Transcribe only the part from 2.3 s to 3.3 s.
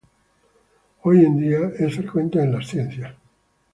en las ciencias.